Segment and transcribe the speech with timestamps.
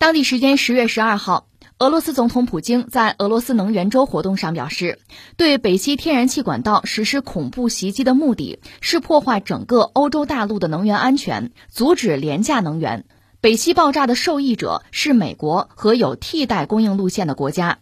[0.00, 1.46] 当地时间十月十二号，
[1.78, 4.98] 俄罗斯总统普京在俄罗斯能源周活动上表示，
[5.36, 13.04] 对北溪天然气管道实施恐怖袭击的目的是破坏整个欧洲大陆的能源安全，阻止廉价能源。
[13.42, 17.80] 北溪爆炸的受益者是美国和有替代供应路线的国家。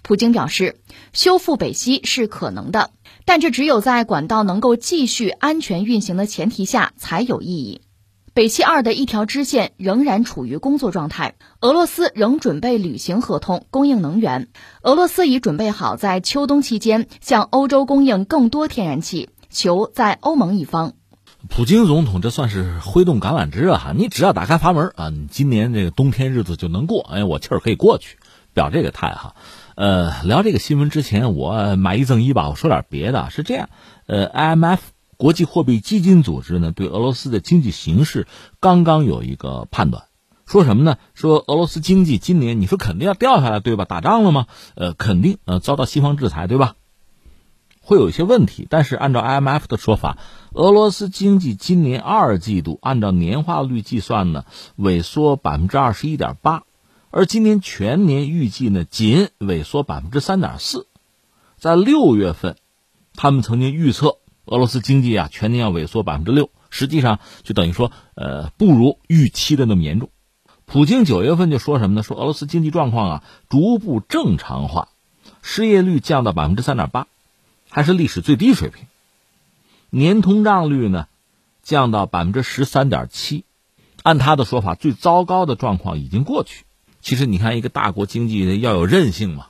[0.00, 0.80] 普京表示，
[1.12, 2.90] 修复北溪是可能的，
[3.26, 7.82] 但这只有在管道能够继续安全运行的前提下才有意义。
[8.32, 14.48] 北溪二的一条支线仍然处于工作状态，俄罗斯仍准备履行合同供应能源。
[14.82, 20.92] 俄罗斯已准备好在秋冬期间向欧洲供应更多天然气，求在欧盟一方。
[21.48, 23.92] 普京总统这算是挥动橄榄枝啊！
[23.96, 27.02] 你只要打开阀门啊，你今年这个冬天日子就能过。
[27.10, 28.18] 哎，我气儿可以过去，
[28.54, 29.34] 表这个态哈。
[29.74, 32.48] 呃，聊这个新闻之前，我买一赠一吧。
[32.50, 33.70] 我说点别的，是这样。
[34.06, 34.78] 呃，IMF
[35.20, 38.26] 国际货币基金组织呢，对俄罗斯的经济形势
[38.58, 40.04] 刚刚有一个判断，
[40.46, 40.96] 说什么呢？
[41.12, 43.84] 说俄罗斯经济今年你说肯定要掉下来，对吧？
[43.84, 44.46] 打仗了吗？
[44.76, 46.74] 呃，肯定呃遭到西方制裁，对吧？
[47.82, 48.66] 会有一些问题。
[48.70, 50.16] 但是按照 IMF 的说法，
[50.54, 54.46] 俄罗斯经济今年二季度按照年化率计算呢，
[54.78, 56.62] 萎缩百分之二十一点八。
[57.10, 60.86] 而今年全年预计呢，仅萎缩百分之三点四，
[61.58, 62.56] 在六月份，
[63.14, 70.10] 他们曾经预测俄罗斯经济啊全年要萎缩百分之六，实际上就等于说，呃，不如预期的那么严重。
[70.66, 72.02] 普京九月份就说什么呢？
[72.02, 74.88] 说俄罗斯经济状况啊逐步正常化，
[75.42, 77.06] 失业率降到百分之三点八，
[77.68, 78.86] 还是历史最低水平。
[79.90, 81.08] 年通胀率呢
[81.62, 83.44] 降到百分之十三点七，
[84.02, 86.64] 按他的说法，最糟糕的状况已经过去。
[87.00, 89.48] 其实你看，一个大国经济要有韧性嘛，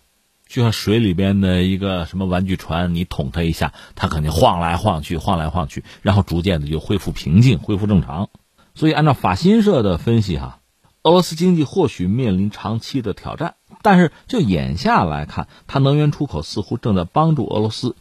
[0.50, 8.28] 就像水里边的一个什么玩具船，你捅它一下，它肯定晃来晃去，晃来晃去，然后逐渐的就恢复平静，恢复正常。
[8.74, 10.58] 所以按照法新社的分析哈，
[11.04, 17.94] 俄罗斯经济或许面临长期的挑战，但是就眼下来看，它能源出口似乎正在帮助俄罗斯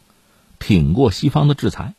[0.58, 1.94] 挺过西方的制裁。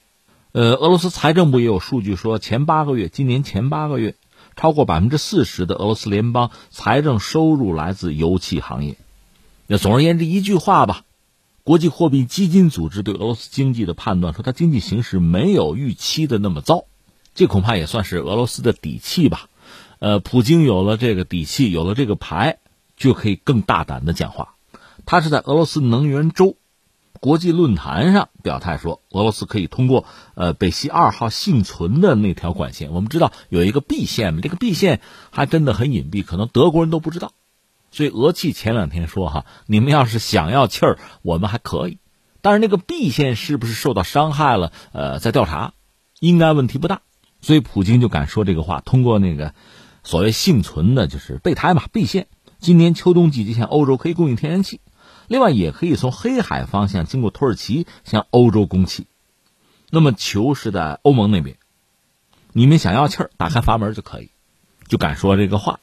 [0.51, 4.15] 呃，俄罗斯财政部也有数据说，前八个月，今年前八个月。
[4.57, 8.97] 超过百分之四十的俄罗斯联邦财政收入来自油气行业。
[9.71, 11.05] 那总而言之一句话吧，
[11.63, 16.87] 国际货币基金组织对俄罗斯经济的判断说，它经济形势没有预期的那么糟，
[17.35, 19.47] 这恐怕也算是俄罗斯的底气吧。
[19.99, 22.57] 呃，普京有了这个底气，有了这个牌，
[22.97, 24.55] 就可以更大胆的讲话。
[25.05, 26.57] 他是在俄罗斯能源周。
[27.21, 30.03] 国际论坛上表态说，俄罗斯可以通过
[30.35, 32.91] 呃北溪二号幸存的那条管线。
[32.91, 34.99] 我们知道有一个 B 线嘛，这个 B 线
[35.29, 37.31] 还真的很隐蔽，可能德国人都不知道。
[37.91, 41.99] 所以俄气前两天说哈，你们要是想要气儿，我们还可以。
[42.41, 44.71] 但是那个 B 线是不是受到伤害了？
[44.93, 45.73] 呃，在调查，
[46.19, 47.01] 应该问题不大。
[47.41, 49.53] 所以普京就敢说这个话，通过那个
[50.03, 52.27] 所谓幸存的，就是备胎嘛，B 线，
[52.59, 54.79] 今年秋冬季节向欧洲可以供应天然气。
[55.27, 59.05] 另外，也可以从黑海方向经过土耳其向欧洲供气。
[59.89, 61.57] 那么球是在欧盟那边，
[62.53, 64.31] 你们想要气儿，打开阀门就可以，
[64.87, 65.79] 就敢说这个话。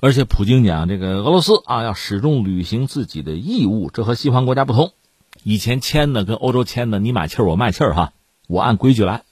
[0.00, 4.92] 而且普京讲，这个俄罗斯啊要始终履行自己的义务，这和西方国家不同。
[5.42, 8.12] 以前签的跟欧洲签的，你买气儿我卖气儿哈，
[8.46, 9.24] 我按规矩来，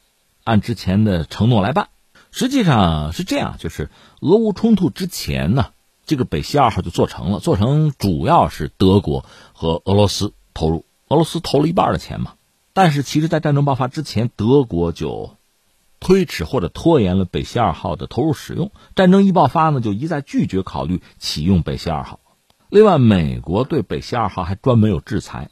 [0.42, 1.88] 按之前的承诺来办。
[2.30, 5.66] 实际上是这样，就是俄乌冲突之前呢。
[6.06, 12.34] 这个北溪二号就做成了，做成主要是德国和俄罗斯投入，俄罗斯投了一半的钱嘛。
[12.74, 15.36] 但是其实，在战争爆发之前，德国就
[16.04, 18.70] 推迟或者拖延了北溪二号的投入使用。
[18.94, 22.20] 战争一爆发呢，就一再拒绝考虑启用北溪二号。
[22.68, 25.48] 另外，美国对北溪二号还专门有制裁，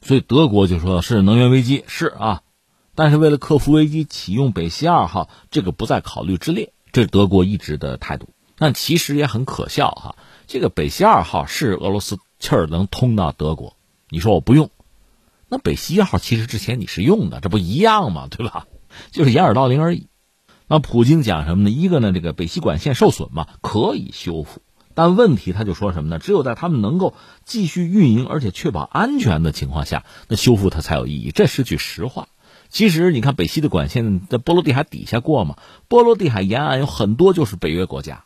[0.00, 2.40] 所以德国就说是能源危机是啊，
[2.94, 8.30] 但是为了克服危机，启用北溪二号这个不在考虑之列，这是德国一直的态度。
[8.56, 10.16] 但其实也很可笑哈，
[10.46, 13.76] 这个北溪二号是俄罗斯气儿能通到德国，
[14.08, 14.70] 你说我不用，
[15.48, 18.28] 那北溪一号其实之前你是用的，这不一样吗？
[18.30, 18.66] 对吧？
[19.10, 20.08] 就是掩耳盗铃而已。
[20.66, 21.70] 那普京讲什么呢？
[21.70, 24.62] 一个呢，这个北溪管线受损嘛，可以修复，
[24.94, 26.18] 但问题他就说什么呢？
[26.18, 27.14] 只有在他们能够
[27.44, 31.32] 继续运营而且确保安全的情况下，那修复它才有意义。
[31.32, 32.28] 这是句实话。
[32.68, 35.56] 其实你看北溪的管线在波罗的海底下过嘛，
[35.88, 38.24] 波罗的海沿岸有很多就是北约国家。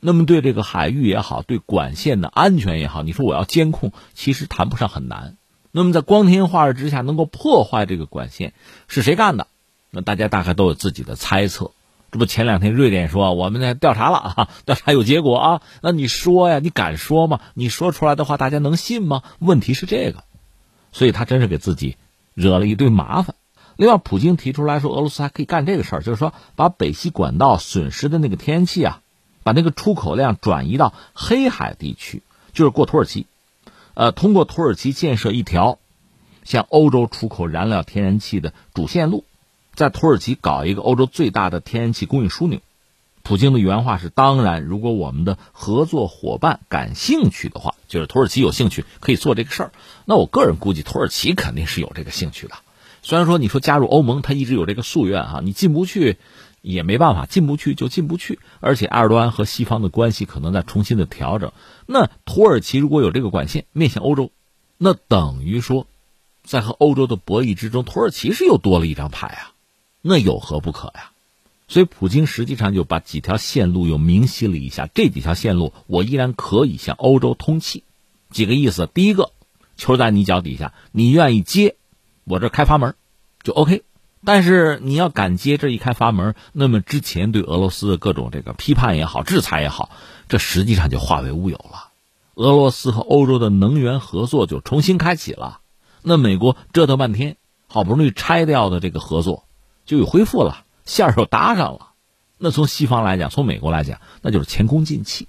[0.00, 5.36] 那么对这个海域也好，对管线的安全也好，你说我要监控，其实谈不上很难。
[5.70, 8.52] 那么在光天化日之下能够破坏这个管线，
[8.88, 9.46] 是谁干的？
[9.90, 11.72] 那大家大概都有自己的猜测。
[12.10, 15.62] 这不前两天瑞典说我们在调查了啊，调查有结果啊。
[15.82, 17.40] 那你说呀，你敢说吗？
[17.54, 19.22] 你说出来的话，大家能信吗？
[19.38, 20.24] 问题是这个，
[20.92, 21.96] 所以他真是给自己
[22.34, 23.34] 惹了一堆麻烦。
[23.76, 29.02] 另外，普京提出来说，俄罗斯还可以干这个事儿，就是说把北溪管道损失的那个天然气啊。
[29.44, 33.26] 把那个出口量转移到黑海地区，就是过土耳其，
[33.94, 35.78] 呃，通过土耳其建设一条
[36.44, 39.24] 向欧洲出口燃料天然气的主线路，
[39.78, 42.58] 在土耳其搞一个欧洲最大的天然气供应枢纽。
[43.22, 49.72] 普京的原话是：“当然，如果我们的合作伙伴感兴趣的话，就是土耳其有兴趣可以做这个事儿。
[50.04, 52.56] 那我个人估计，土耳其肯定是有这个兴趣的。
[53.02, 56.16] 虽然说你说加入欧盟，他一直有这个夙愿哈，你进不去
[56.60, 58.40] 也没办法，进不去就进不去。
[58.58, 61.52] 而且埃尔多安和西方的关系可能在重新的调整。
[61.86, 64.32] 那土耳其如果有这个管线面向欧洲，
[64.76, 65.86] 那等于说，
[66.42, 69.52] 在和欧洲的博弈之中，土耳其是又多了一张牌啊，
[70.08, 71.10] 那有何不可呀？”
[71.70, 74.88] 所以，普京实际上就把几条线路又明晰了一下。
[74.94, 77.84] 这几条线路，我依然可以向欧洲通气。
[78.30, 79.32] 几个意思：第一个，
[79.76, 81.76] 球在你脚底下，你愿意接，
[82.24, 82.94] 我这开阀门，
[83.42, 83.82] 就 OK。
[84.24, 89.90] 但是你要敢接这一开阀门，那么之前对俄罗斯的各种这个批判也好、制裁也好，
[90.28, 91.90] 这实际上就化为乌有了。
[92.34, 95.60] 俄罗斯和欧洲的能源合作就重新开启了。
[96.02, 99.44] 那美国折腾半天，好不容易拆掉的这个合作，
[99.88, 100.64] 就有恢复了。
[100.84, 101.88] 线儿又搭上了，
[102.36, 105.26] 那从西方来讲，从美国来讲，那就是前功尽弃。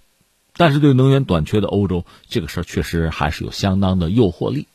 [0.56, 4.68] 但是对能源短缺的欧洲，这个事儿确实还是有相当的诱惑力。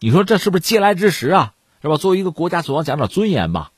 [0.00, 1.54] 你说这是不是嗟来之食啊？
[1.80, 1.96] 是吧？
[1.96, 3.70] 作为一个国家，总要讲点尊严吧？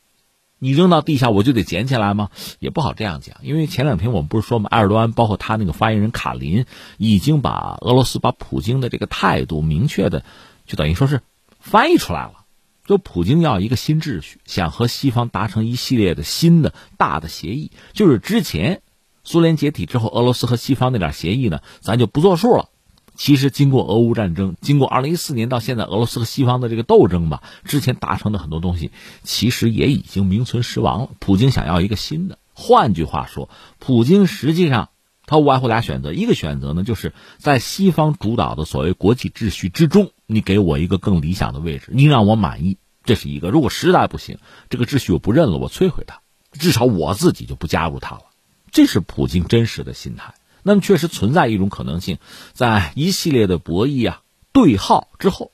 [0.59, 2.31] 你扔到地下，我就得捡起来吗？
[2.59, 6.65] 也不好这样讲，因为前两天我们不是说嘛，埃尔多安包括他那个发言人卡林，
[6.97, 10.25] 已经把俄罗斯把普京的这个态度明确的，
[10.67, 11.21] 就等于说是
[11.61, 12.42] 翻译出来了。
[12.85, 17.71] 就普京要一个新秩序，想和西方达成一系列的新的大的协议。
[17.93, 18.83] 就是之前
[19.25, 22.69] 苏联解体之后，俄罗斯和西方那点协议呢，咱就不作数了。
[23.15, 28.91] 其实经过俄乌战争，经过二零一四年到现在俄罗斯和西方的这个斗争吧，之前达成的很多东西，
[29.23, 31.11] 其实也已经名存实亡了。
[31.21, 34.89] 普京想要一个新的，换句话说，普京实际上
[35.27, 40.11] 他无外乎俩选择，一个选择呢，就是在西方主导的所谓国际秩序之中。
[40.33, 43.51] 你给我一个更理想的位置，你让我满意，这是一个。
[43.51, 44.39] 如果实在不行，
[44.69, 46.21] 这个秩序我不认了，我摧毁它，
[46.53, 48.23] 至少我自己就不加入它了。
[48.71, 50.35] 这是普京真实的心态。
[50.63, 52.19] 那么，确实存在一种可能性，
[52.53, 55.53] 在一系列的博弈啊、对号之后，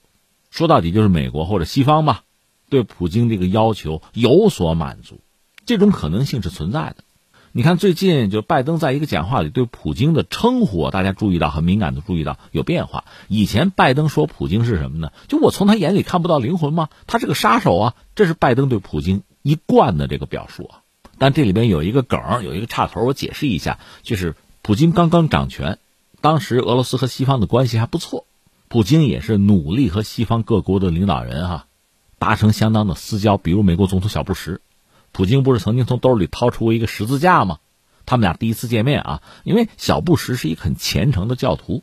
[0.51, 2.25] 说到底就是美国或者西方吧，
[2.69, 5.21] 对普京这个要求有所满足，
[5.67, 7.05] 这种可能性是存在的。
[7.53, 13.05] 你看，最近就拜登在一个讲话里对普京的称呼，大家注意到很敏感的注意到有变化。
[13.27, 15.13] 以前拜登说普京是什么呢？
[15.29, 16.89] 就我从他眼里看不到灵魂吗？
[17.07, 17.95] 他是个杀手啊！
[18.15, 20.83] 这是拜登对普京一贯的这个表述啊。
[21.17, 25.79] 但这里边有一个梗，有一个岔头，我解释一下，就是普京刚刚掌权，
[26.21, 28.27] 当时俄罗斯和西方的关系还不错，
[28.69, 31.67] 普京也是努力和西方各国的领导人哈
[32.19, 34.61] 达成相当的私交，比如美国总统小布什。
[35.13, 37.59] 普京不是曾经从兜里掏出过一个十字架吗？
[38.07, 41.83] 他们俩第一次见面啊，因为小布什是一个很虔诚的教徒，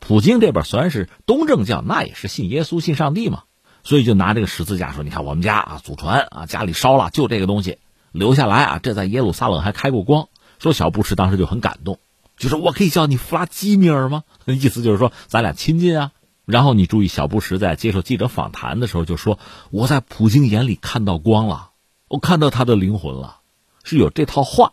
[0.00, 3.44] 普京这边虽然是东正教，那也是信耶稣、信上帝嘛，
[3.84, 7.78] 所以就拿这个十字架说：“你看我们家啊，祖传啊，家里烧了就这个东西
[8.10, 10.28] 留下来啊，这在耶路撒冷还开过光。”
[10.58, 12.00] 说小布什当时就很感动，
[12.36, 16.10] 就说：“我可以叫你弗拉基米尔吗？”意思就是说咱俩亲近啊。
[16.46, 19.38] 然后你注意，小布什在接受记者访谈的时候就说
[19.70, 21.69] ：“我在普京眼里看到光了。”
[22.10, 23.38] 我看到他的灵魂了，
[23.84, 24.72] 是有这套话。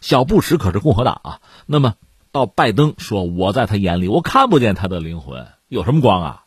[0.00, 1.96] 小布什可是共和党啊，那么
[2.32, 6.44] 到拜登说我在他眼里我看不见他的灵魂，有什么光啊？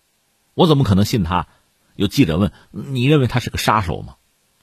[0.55, 1.45] 我怎么可能信他？
[1.95, 4.15] 有记者问：“你认为他是个杀手吗？”“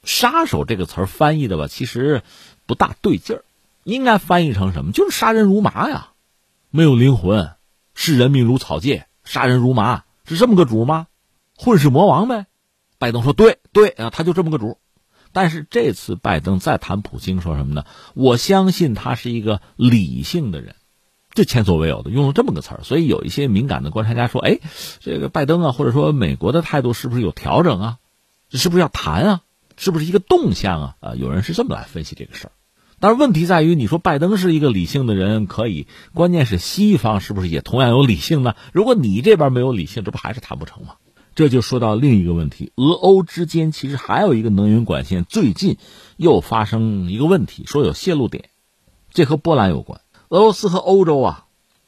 [0.03, 2.25] 杀手”这个词儿翻译的吧，其实
[2.67, 3.45] 不大对劲儿，
[3.85, 4.91] 应该翻译成什么？
[4.91, 6.09] 就是杀人如麻呀，
[6.71, 7.53] 没有灵魂，
[7.95, 11.07] 视人命如草芥，杀人如麻，是这么个主吗？
[11.57, 12.47] 混世魔王呗。
[12.99, 14.79] 拜登说：“对对啊，他就这么个主。”
[15.33, 17.85] 但是这次拜登再谈普京说什么呢？
[18.15, 20.75] 我相信他是一个理性的人，
[21.33, 22.81] 这前所未有的用了这么个词儿。
[22.83, 24.59] 所以有一些敏感的观察家说：“哎，
[25.01, 27.99] 这个拜登啊，或者说美国的态度是不是有调整啊？
[28.49, 29.41] 这是不是要谈啊？
[29.77, 32.53] 是不是一个动向啊？”啊，有人是这么来分析这个事儿。
[32.99, 38.57] 但是问题在于，你说拜登是一个理性的人可以，关键是西方是不是也同样有理性呢？
[38.73, 40.97] 如果你这边没有理性，这不还是谈不成吗？
[41.41, 45.79] 这就说到另一个问题，俄欧之间其实还有一个能源管线，最近
[46.19, 48.51] 又发生一个问题，说有泄露点，
[49.09, 50.03] 这和波兰有关。
[50.29, 51.47] 俄罗斯和欧洲啊，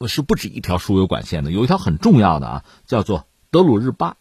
[0.09, 4.17] 是不止一条输油管线的，有一条很重要的啊，叫做德鲁日巴。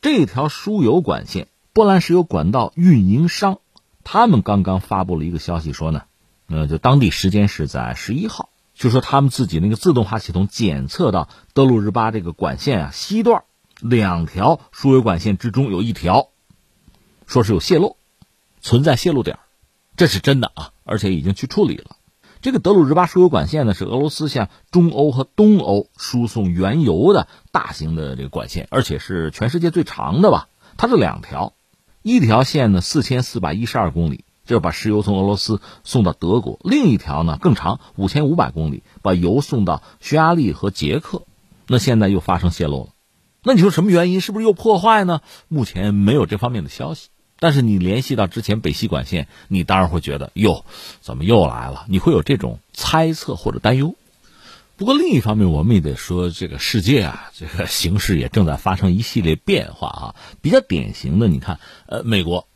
[0.00, 3.58] 这条输油管线，波兰石油管道运营商
[4.04, 6.02] 他们刚刚发布了一个消息，说呢，
[6.46, 13.42] 呃，就当地时间是在十一号，就说他们自己那个自动化系统检测到德鲁日巴这个管线啊西段。
[13.80, 16.28] 两条输油管线之中有一条，
[17.26, 17.96] 说是有泄漏，
[18.60, 19.38] 存在泄漏点，
[19.96, 21.96] 这是真的啊，而且已经去处理了。
[22.42, 30.48] 这个德鲁日巴输油管线呢，是俄罗斯向中欧和东欧输送原油的大型的这个管线，而且是全世界最长的吧？
[30.76, 31.54] 它是两条，
[32.02, 41.22] 一条线呢四千四百一十二公里，就是把石油从俄罗斯送到德国；另一条呢更长，五千五百公里，把油送到匈牙利和捷克。
[41.66, 42.90] 那现在又发生泄漏了，
[43.46, 44.20] 那你说什么原因？
[44.20, 45.20] 是不是又破坏呢？
[45.46, 47.10] 目前没有这方面的消息。
[47.38, 50.64] 但是你联系到之前北溪管线，你当然会觉得哟，
[51.00, 51.86] 怎么又来了？
[51.88, 53.94] 你会有这种猜测或者担忧。
[54.76, 60.14] 不过另一方面，我们也得说，这个世界啊，这个形势也正在发生一系列变化啊。
[60.42, 62.48] 比较典型的，你看，呃，美国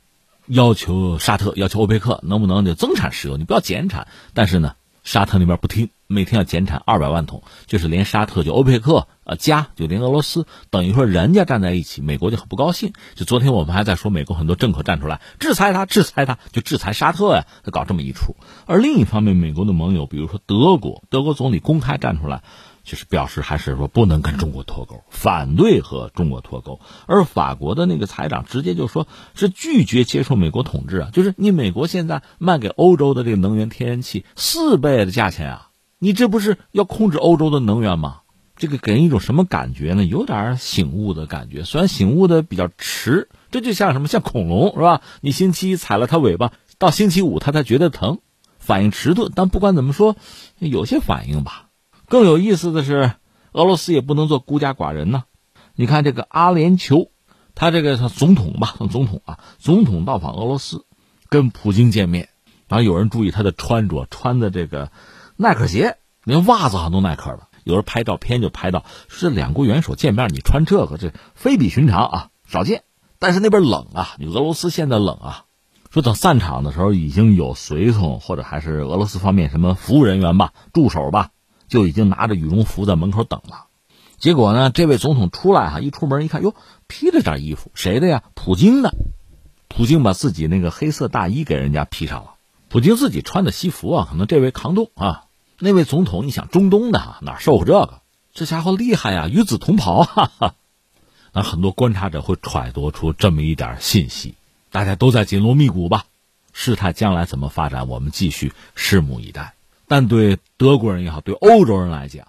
[0.47, 4.09] 要求沙特、要求欧佩克能不能就增产石油，你不要减产。
[4.35, 5.89] 但是呢，沙特那边不听。
[6.11, 12.93] 每天要减产二百万桶，就是连沙特就欧佩克啊加就连俄罗斯，等于说人家站在一起，美国就很不高兴。
[13.15, 18.35] 就昨天我们还在说，美国很多政客站出来制裁他，制裁他，就制裁沙特呀，他搞这么一出。
[18.67, 22.43] 而另一方面，美国的盟友，比如说德国，德国总理公开站出来。
[22.83, 26.81] 就是表示还是说不能跟中国脱钩，反对和中国脱钩。
[27.07, 31.11] 而法国的那个财长直接就说是拒绝接受美国统治啊！
[31.13, 35.70] 就是你美国现在卖给欧洲的这个能源天然气四倍的价钱啊，
[36.03, 38.23] 你这不是要控制欧洲的能源吗？
[38.57, 40.03] 这个给人一种什么感觉呢？
[40.03, 43.29] 有点醒悟的感觉，虽然醒悟的比较迟。
[43.51, 44.09] 这就像什么？
[44.09, 45.03] 像恐龙是吧？
[45.21, 48.21] 你星期一踩了它尾巴，到星期五它才觉得疼，
[48.59, 49.31] 反应迟钝。
[49.35, 50.17] 但不管怎么说，
[50.59, 51.69] 有些反应吧。
[52.09, 53.13] 更有意思的是，
[53.53, 55.25] 俄罗斯也不能做孤家寡人呢。
[55.75, 57.11] 你看这个阿联酋，
[57.55, 60.87] 他这个总统吧，总统啊，总统到访俄罗斯，
[61.29, 62.31] 跟普京见面。
[62.69, 64.93] 然后有人注意他的穿着，穿的这个
[65.43, 67.49] 耐克鞋，连袜子好像都耐克的。
[67.65, 72.83] 有人拍照片就拍到，是两国元首见面，你穿这个，这非比寻常啊，少见。
[73.19, 75.45] 但是那边冷啊，你俄罗斯现在冷啊。
[75.91, 81.31] 说等散场的时候，已经有随从或者还是俄罗斯方面什么服务人员吧，助手吧。
[81.69, 83.69] 就已经拿着羽绒服在门口等了，
[84.19, 86.55] 结果呢，这位总统出来哈，一出门一看，哟，
[86.87, 88.25] 披了件衣服，谁的呀？
[88.35, 88.93] 普京的。
[89.69, 92.35] 普京把自己那个黑色大衣给人家披上了。
[92.69, 95.25] 普京自己穿的西服啊，可能这位扛冻啊。
[95.61, 98.01] 那位总统，你想中东的哪受过这个？
[98.33, 100.55] 这家伙厉害呀，与子同袍哈哈。
[101.33, 104.35] 那很多观察者会揣度出这么一点信息，
[104.71, 106.07] 大家都在紧锣密鼓吧。
[106.53, 109.55] 事态将来怎么发展，我们继续拭目以待。
[109.87, 112.29] 但对德国人也好，对欧洲人来讲，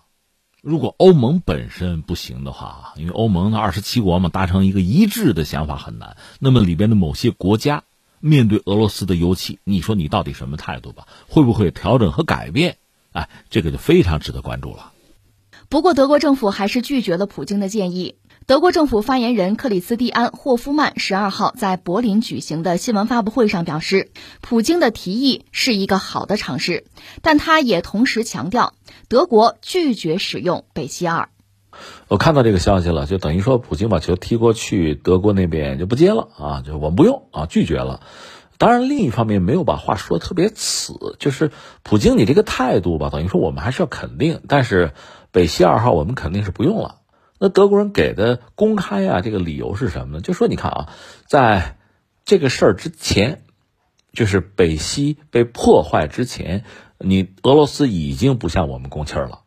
[0.62, 6.18] 如果欧盟本身不行的话，因为欧盟的二十七国嘛，达成一个一致的想法很难。
[6.40, 7.84] 那么里边的某些国家
[8.20, 11.08] 面对俄罗斯的油气，你说你到底什么态度吧？
[11.30, 12.78] 会不会调整和改变？
[13.12, 14.92] 哎，这个就非常值得关注了。
[15.70, 18.16] 不过德国政府还是拒绝了普京的建议。
[18.48, 26.86] 德国政府发言人克里斯蒂安·霍夫曼十二号在柏林举行的新闻发布会上表示，普京的提议是一个好的尝试，
[27.22, 28.74] 但他也同时强调，
[29.08, 31.30] 德国拒绝使用北溪二。
[32.10, 38.02] 我看到这个消息了，就等于说普京把球踢过去，德国那边就不接了啊，就我们不用啊，拒绝了。
[38.62, 41.50] 当然，另一方面没有把话说特别死，就是
[41.82, 44.94] 普京你这个态度吧，等于说我们还是要肯定，但是
[45.32, 46.98] 北溪二号我们肯定是不用了。
[47.40, 50.22] 那德国人给的公开啊，这个理由是什么呢？
[50.22, 50.90] 就说你看啊，
[51.26, 51.78] 在
[52.24, 53.42] 这个事儿之前，
[54.14, 56.64] 就是北溪被破坏之前，
[57.00, 59.40] 你俄罗斯已经不向我们供气儿了，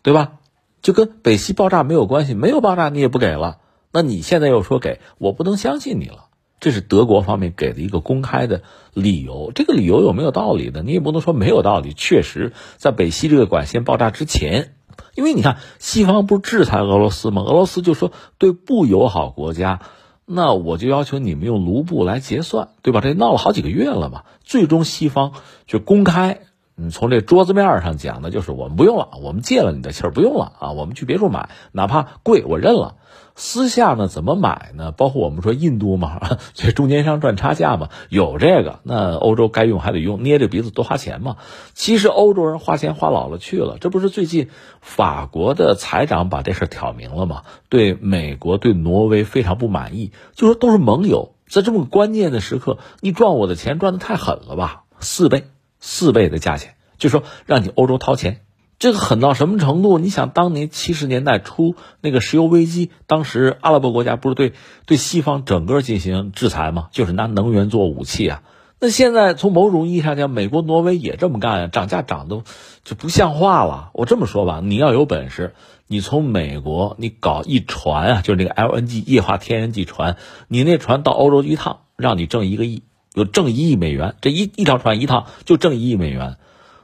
[0.00, 0.38] 对吧？
[0.80, 3.58] 就跟北溪爆炸没有关系，没有爆炸你也不给了，
[3.92, 6.28] 那你现在又说给我不能相信你了，
[6.62, 8.62] 这是德国方面给的一个公开的
[8.94, 9.50] 理由。
[9.52, 10.80] 这个理由有没有道理呢？
[10.82, 11.92] 你也不能说没有道理。
[11.92, 14.76] 确实，在北溪这个管线爆炸之前。
[15.16, 17.42] 因为你看，西方不是制裁俄罗斯吗？
[17.42, 19.80] 俄罗斯就说对不友好国家，
[20.24, 23.00] 那我就要求你们用卢布来结算，对吧？
[23.00, 24.22] 这闹了好几个月了嘛。
[24.44, 25.32] 最终西方
[25.66, 26.42] 就公开，
[26.82, 32.96] 你从这桌子面上讲的就是我们不用了，我们借了你的气儿不用了啊，我们去别处买，哪怕贵我认了。
[33.34, 34.92] 私下呢怎么买呢？
[34.92, 36.20] 包括我们说印度嘛，
[36.52, 41.36] 这中间商赚差价嘛，有这个，那欧洲该用还得用，捏着鼻子多花钱嘛。
[41.72, 44.50] 其实欧洲人花钱花老了去了，这不是最近
[44.82, 47.42] 法国的财长把这事挑明了吗？
[47.70, 54.82] 对美国、对挪威非常不满意，就说都是盟友，在这么关键的时刻，你赚我的钱赚的太狠了吧？
[55.00, 55.44] 四倍、
[55.82, 58.40] 四倍的价钱，就说让你欧洲掏钱。
[58.78, 59.98] 这个狠到什么程度？
[59.98, 64.54] 你想，当年七十年代初那个石油危机，当时阿拉伯国家不是对
[64.86, 66.88] 对西方整个进行制裁吗？
[66.90, 68.42] 就是拿能源做武器啊。
[68.80, 72.42] 那现在从某种意义上讲，美国、挪威也这么干，涨价涨都
[72.82, 73.90] 就不像话了。
[73.92, 75.54] 我这么说吧，你要有本事，
[75.86, 80.16] 你从美国你搞一船啊，就是那个 LNG 液化天然气船，
[80.48, 82.82] 你那船到欧洲一趟，让你挣一个亿，
[83.14, 86.36] 有挣一亿美元，这一一条船一趟就挣一亿美元。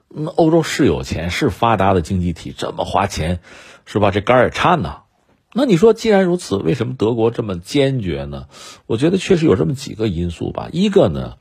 [0.08, 3.40] 那欧洲是有钱，是发达的经济体，这么花钱，
[3.84, 4.10] 是吧？
[4.10, 5.02] 这肝也颤呐。
[5.54, 8.46] 那你说，既然如此，为什么德国这么坚决呢？
[8.86, 10.68] 我觉得确实有这么几个因素吧。
[10.72, 11.36] 一个呢，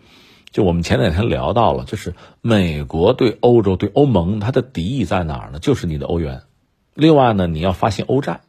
[0.52, 5.60] 就我们前两天聊到了，就是美国对欧洲、对欧盟，它的敌意在哪儿呢？
[5.60, 6.44] 就是你的欧元。
[6.94, 8.42] 另外呢，你要发行欧债，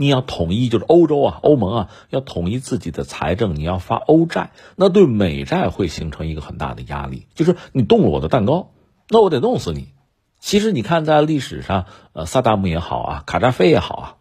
[0.00, 8.70] 你要统一，就是欧洲啊、欧盟啊，要统一自己的财政，你要发欧债，那对美债会形成一个很大的压力，就是你动了我的蛋糕。
[9.08, 9.88] 那我得弄死你。
[10.38, 14.14] 其实你看，在历史上，呃，萨达姆也好啊，卡扎菲也好啊，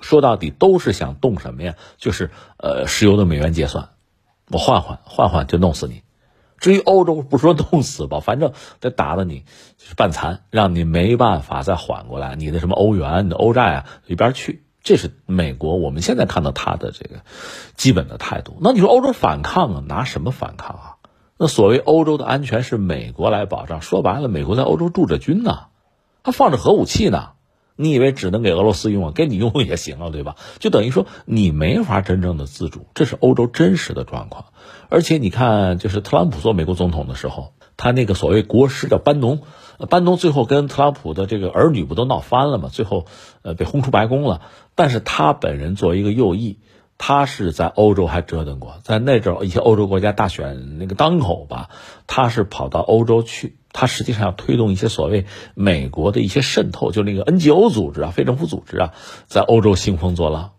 [0.00, 1.74] 说到底都是想动什么呀？
[1.98, 3.90] 就是呃，石油的美元结算，
[4.50, 6.02] 我换换换换就弄死你。
[6.56, 9.40] 至于欧洲，不说弄死吧，反正得打的你
[9.76, 12.34] 就是半残，让你没办法再缓过来。
[12.34, 14.64] 你的什么欧元、你的欧债啊，一边去。
[14.88, 17.16] 这是美国我们现在看到他的这个
[17.76, 18.56] 基本的态度。
[18.62, 19.84] 那你说欧洲反抗啊？
[19.86, 20.96] 拿什么反抗啊？
[21.36, 25.66] 那所谓欧洲的安全是美国来保障，说白了，美国在欧洲驻着军呢，
[26.22, 27.32] 他放着核武器呢。
[27.76, 29.12] 你以为只能给俄罗斯用啊？
[29.14, 30.36] 给你用也行啊，对吧？
[30.58, 34.46] 就等于说你没法真正的自主，这是欧洲真实的状况。
[34.88, 39.40] 而且你看，就是特朗普做美国总统的时候，他那个所谓国师叫班农，
[39.88, 42.68] 班农最后跟特朗普的这个儿女不都闹翻了吗？
[42.70, 43.06] 最后
[43.40, 44.42] 呃被轰出白宫了。
[44.74, 46.58] 但是他本人作为一个右翼。
[47.00, 51.70] 他是在欧洲还折腾过，在那阵一些欧洲国家大选那个当口吧，
[52.08, 58.94] 他是跑到欧洲去，他实际上要推动一些所谓美国的一些渗透，就那个 NGO 组织啊、非政府组织啊，
[59.28, 60.54] 在欧洲兴风作浪，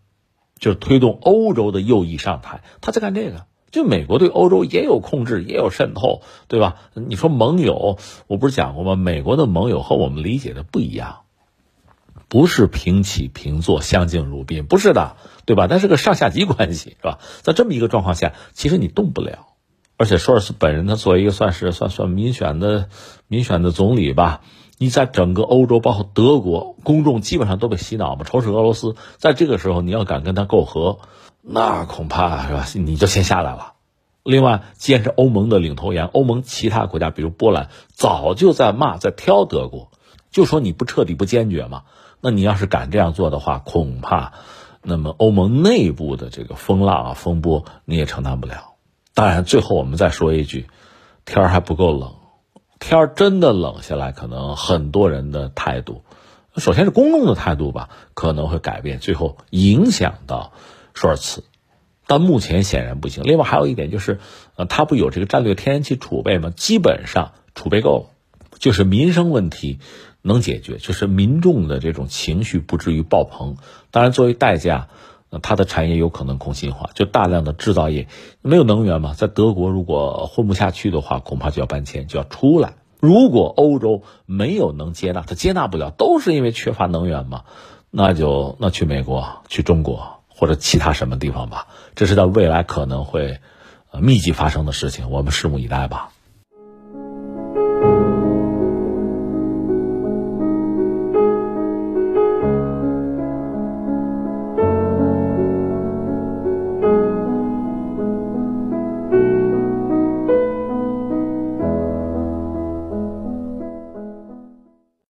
[0.57, 3.48] 就是推动欧洲的右翼上台，他在干这个。
[3.71, 6.75] 就美国对欧洲也有控制，也有渗透，对吧？
[6.93, 7.97] 你说盟友，
[8.27, 8.95] 我不是讲过吗？
[8.95, 11.19] 美国的盟友和我们理解的不一样。
[12.27, 15.65] 不是平起平坐、相敬如宾，不是的，对吧？
[15.67, 17.17] 那是个上下级关系，是吧？
[17.41, 19.47] 在这么一个状况下，其实你动不了。
[19.97, 22.87] 而且，舒尔茨本人他作为一个算是算算民选的
[23.27, 24.41] 民选的总理吧，
[24.77, 28.95] 你在整个欧洲，包括德国，公众基本上都被洗脑嘛，仇视俄罗斯。
[29.17, 30.99] 在这个时候，你要敢跟他媾和，
[31.51, 32.65] 那恐怕是吧？
[32.75, 33.73] 你就先下来了。
[34.21, 39.89] 另外，既然是欧盟的领头羊，欧盟其他国家，比如波兰，早就在骂、在挑德国，
[40.29, 41.85] 就说你不彻底、不坚决嘛。
[42.21, 44.33] 那你要是敢这样做的话，恐怕，
[44.83, 48.75] 那么欧盟内部的这个风浪啊、风波你也承担不了。
[49.15, 50.67] 当然，最后我们再说一句，
[51.25, 52.13] 天儿还不够冷，
[52.79, 56.03] 天儿真的冷下来，可能很多人的态度，
[56.57, 60.51] 首先是公众的态度吧，可能会改变，最后影响到
[60.93, 61.43] 舒尔茨。
[62.09, 63.23] 但目前显然不行。
[63.23, 64.19] 另外还有一点就是，
[64.55, 66.51] 呃，他不有这个战略天然气储备吗？
[66.55, 69.77] 基本上储备够了，就是民生问题。
[70.21, 73.55] 能解决，就是民众的这种情绪不至于爆棚。
[73.89, 74.89] 当然，作为代价，
[75.41, 78.09] 它的产业有可能空心化，就大量的制造业
[78.41, 79.13] 没有能源嘛。
[79.13, 82.73] 在德国，如果混不下去的话，恐怕就要搬迁，就要出来。
[82.99, 87.43] 如果欧洲没有能接纳，它接纳不了，都是因为缺乏能源嘛，
[87.89, 91.67] 那就那去美国、去中国或者其他什么地方吧。
[91.95, 93.41] 这是在未来可能会，
[93.91, 96.11] 呃，密集发生的事情，我们拭目以待吧。